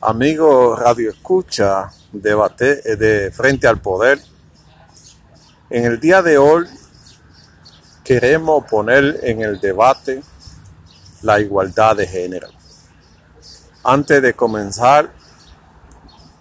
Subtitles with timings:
[0.00, 4.22] Amigo Radio Escucha, debate de frente al poder.
[5.70, 6.66] En el día de hoy
[8.04, 10.22] queremos poner en el debate
[11.22, 12.46] la igualdad de género.
[13.82, 15.12] Antes de comenzar,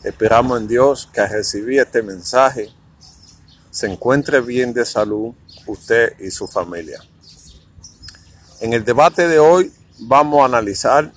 [0.04, 2.70] esperamos en Dios que al recibir este mensaje
[3.72, 5.34] se encuentre bien de salud
[5.66, 7.00] usted y su familia.
[8.62, 11.12] En el debate de hoy vamos a analizar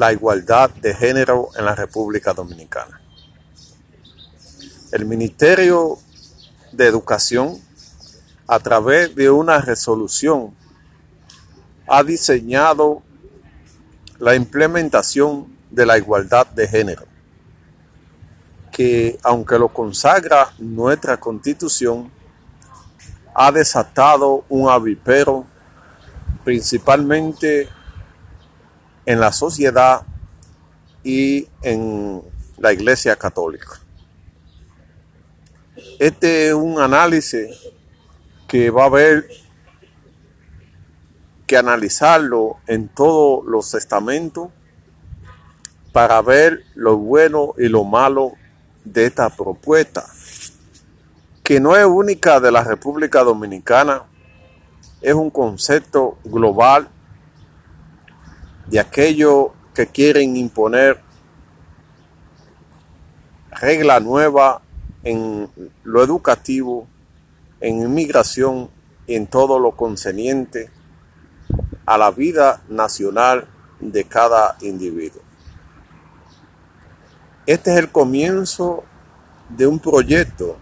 [0.00, 2.98] la igualdad de género en la República Dominicana.
[4.92, 5.98] El Ministerio
[6.72, 7.60] de Educación,
[8.46, 10.54] a través de una resolución,
[11.86, 13.02] ha diseñado
[14.18, 17.04] la implementación de la igualdad de género,
[18.72, 22.10] que aunque lo consagra nuestra constitución,
[23.34, 25.44] ha desatado un avipero
[26.42, 27.68] principalmente
[29.06, 30.02] en la sociedad
[31.02, 32.22] y en
[32.58, 33.80] la Iglesia Católica.
[35.98, 37.48] Este es un análisis
[38.46, 39.28] que va a haber
[41.46, 44.50] que analizarlo en todos los estamentos
[45.92, 48.32] para ver lo bueno y lo malo
[48.84, 50.04] de esta propuesta,
[51.42, 54.02] que no es única de la República Dominicana,
[55.00, 56.88] es un concepto global
[58.66, 61.00] de aquellos que quieren imponer
[63.50, 64.62] regla nueva
[65.02, 65.48] en
[65.84, 66.86] lo educativo,
[67.60, 68.70] en inmigración
[69.06, 70.70] y en todo lo concerniente
[71.86, 73.46] a la vida nacional
[73.80, 75.22] de cada individuo.
[77.46, 78.84] Este es el comienzo
[79.48, 80.56] de un proyecto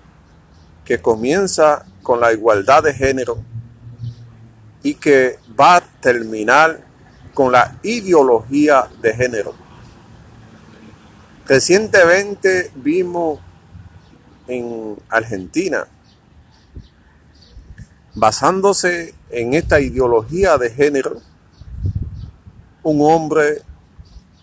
[0.84, 3.38] que comienza con la igualdad de género
[4.82, 6.88] y que va a terminar
[7.39, 9.55] con la ideología de género.
[11.47, 13.39] Recientemente vimos
[14.48, 15.86] en Argentina,
[18.16, 21.22] basándose en esta ideología de género,
[22.82, 23.62] un hombre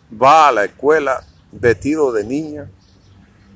[0.09, 2.71] va a la escuela vestido de niña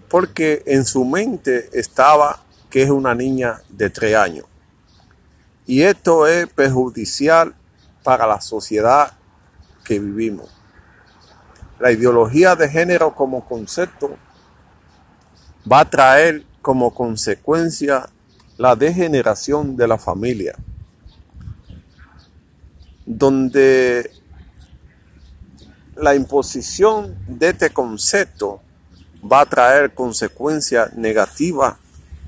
[0.09, 4.45] porque en su mente estaba que es una niña de tres años.
[5.65, 7.55] Y esto es perjudicial
[8.03, 9.13] para la sociedad
[9.89, 10.47] que vivimos.
[11.79, 14.15] La ideología de género como concepto
[15.69, 18.07] va a traer como consecuencia
[18.57, 20.55] la degeneración de la familia,
[23.03, 24.11] donde
[25.95, 28.61] la imposición de este concepto
[29.23, 31.77] va a traer consecuencias negativas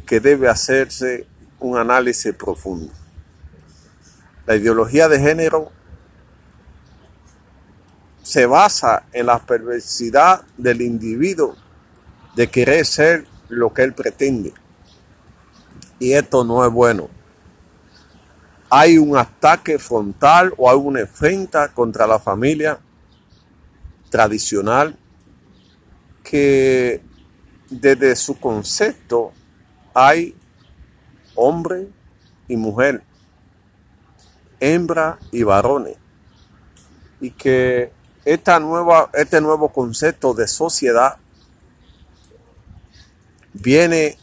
[0.07, 1.27] que debe hacerse
[1.59, 2.91] un análisis profundo.
[4.47, 5.71] La ideología de género
[8.31, 11.57] se basa en la perversidad del individuo
[12.33, 14.53] de querer ser lo que él pretende.
[15.99, 17.09] Y esto no es bueno.
[18.69, 22.79] Hay un ataque frontal o hay una enfrenta contra la familia
[24.09, 24.97] tradicional
[26.23, 27.01] que
[27.69, 29.33] desde su concepto
[29.93, 30.37] hay
[31.35, 31.89] hombre
[32.47, 33.03] y mujer,
[34.61, 35.97] hembra y varones.
[37.19, 37.91] Y que
[38.25, 41.17] esta nueva, este nuevo concepto de sociedad
[43.53, 44.17] viene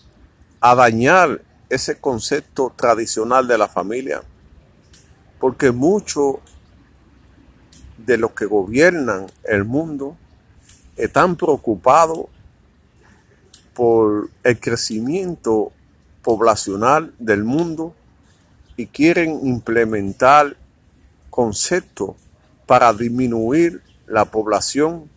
[0.61, 4.23] a dañar ese concepto tradicional de la familia,
[5.39, 6.37] porque muchos
[7.99, 10.17] de los que gobiernan el mundo
[10.97, 12.27] están preocupados
[13.75, 15.73] por el crecimiento
[16.23, 17.95] poblacional del mundo
[18.77, 20.57] y quieren implementar
[21.31, 22.17] conceptos
[22.67, 25.09] para disminuir la población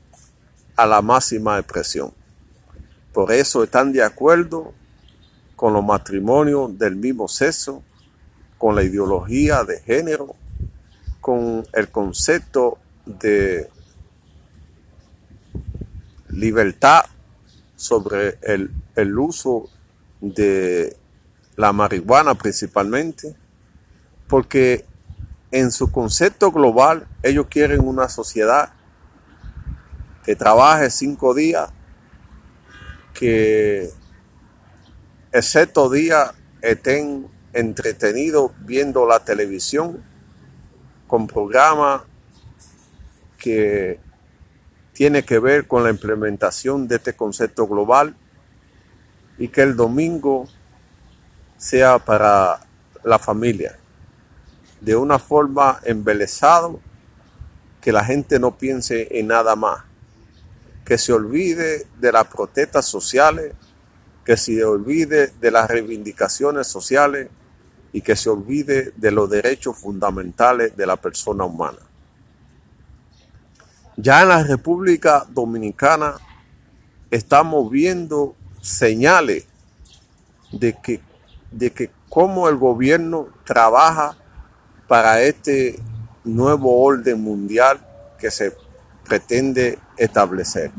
[0.76, 2.14] a la máxima expresión.
[3.14, 4.74] Por eso están de acuerdo
[5.56, 7.84] con los matrimonios del mismo sexo,
[8.58, 10.36] con la ideología de género,
[11.20, 13.70] con el concepto de
[16.30, 17.04] libertad
[17.76, 19.70] sobre el, el uso
[20.20, 20.96] de
[21.58, 23.36] la marihuana principalmente,
[24.28, 24.86] porque
[25.52, 28.74] en su concepto global ellos quieren una sociedad
[30.24, 31.70] que trabaje cinco días,
[33.14, 33.90] que
[35.32, 36.32] excepto días
[36.62, 40.04] estén entretenidos viendo la televisión
[41.08, 42.02] con programas
[43.38, 44.00] que
[44.94, 48.16] tiene que ver con la implementación de este concepto global
[49.38, 50.48] y que el domingo
[51.58, 52.60] sea para
[53.04, 53.78] la familia.
[54.80, 56.80] De una forma embelesado
[57.82, 59.91] que la gente no piense en nada más
[60.92, 63.54] que se olvide de las protestas sociales,
[64.26, 67.30] que se olvide de las reivindicaciones sociales
[67.94, 71.78] y que se olvide de los derechos fundamentales de la persona humana.
[73.96, 76.16] Ya en la República Dominicana
[77.10, 79.46] estamos viendo señales
[80.52, 81.00] de que,
[81.52, 84.18] de que cómo el gobierno trabaja
[84.90, 85.80] para este
[86.26, 87.80] nuevo orden mundial
[88.20, 88.54] que se
[89.06, 90.72] pretende establecer.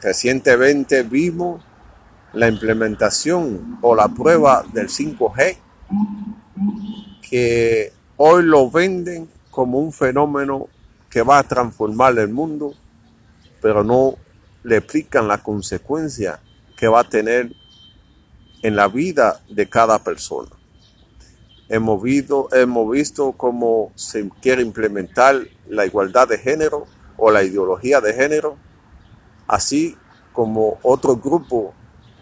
[0.00, 1.64] Recientemente vimos
[2.32, 5.56] la implementación o la prueba del 5G,
[7.28, 10.68] que hoy lo venden como un fenómeno
[11.10, 12.74] que va a transformar el mundo,
[13.60, 14.16] pero no
[14.62, 16.40] le explican la consecuencia
[16.76, 17.52] que va a tener
[18.62, 20.50] en la vida de cada persona.
[21.72, 26.86] Hemos visto, hemos visto cómo se quiere implementar la igualdad de género
[27.16, 28.58] o la ideología de género,
[29.46, 29.96] así
[30.34, 31.72] como otro grupo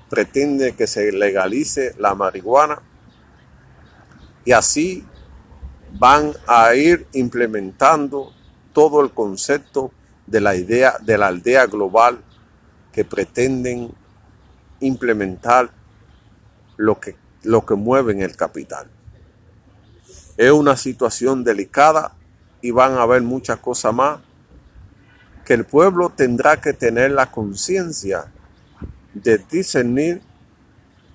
[0.08, 2.80] pretende que se legalice la marihuana
[4.44, 5.04] y así
[5.98, 8.32] van a ir implementando
[8.72, 9.90] todo el concepto
[10.28, 12.22] de la idea de la aldea global
[12.92, 13.90] que pretenden
[14.78, 15.72] implementar
[16.76, 18.88] lo que, lo que mueve en el capital.
[20.36, 22.12] Es una situación delicada
[22.62, 24.20] y van a haber muchas cosas más
[25.44, 28.26] que el pueblo tendrá que tener la conciencia
[29.14, 30.22] de discernir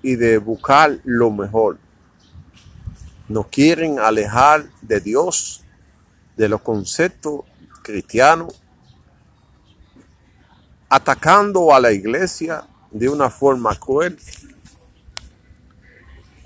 [0.02, 1.78] y de buscar lo mejor.
[3.28, 5.64] No quieren alejar de Dios,
[6.36, 7.40] de los conceptos
[7.82, 8.60] cristianos,
[10.88, 14.18] atacando a la iglesia de una forma cruel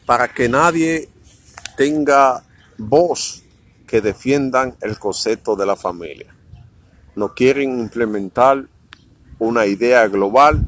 [0.07, 1.09] para que nadie
[1.77, 2.43] tenga
[2.81, 3.43] voz
[3.87, 6.35] que defiendan el concepto de la familia.
[7.15, 8.65] No quieren implementar
[9.39, 10.65] una idea global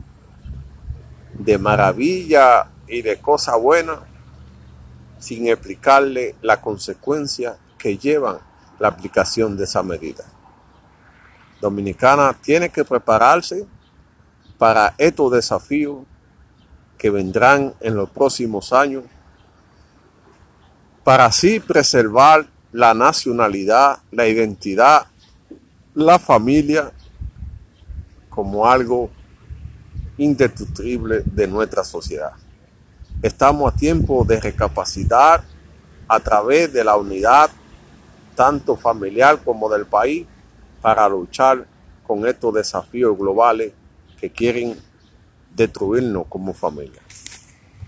[1.35, 4.01] de maravilla y de cosa buena
[5.19, 8.39] sin explicarle la consecuencia que llevan
[8.79, 10.25] la aplicación de esa medida.
[11.61, 13.67] Dominicana tiene que prepararse
[14.59, 16.05] para estos desafíos
[16.99, 19.05] que vendrán en los próximos años
[21.05, 25.07] para así preservar la nacionalidad, la identidad,
[25.95, 26.93] la familia
[28.31, 29.11] como algo
[30.17, 32.33] indestructible de nuestra sociedad.
[33.23, 35.45] Estamos a tiempo de recapacitar
[36.09, 37.51] a través de la unidad,
[38.35, 40.27] tanto familiar como del país,
[40.81, 41.67] para luchar
[42.07, 43.73] con estos desafíos globales
[44.21, 44.77] que quieren
[45.55, 47.01] destruirnos como familia.